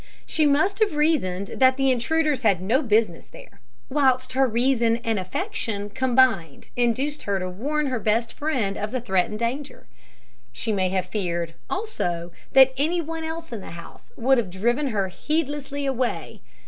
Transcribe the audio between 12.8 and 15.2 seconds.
one else in the house would have driven her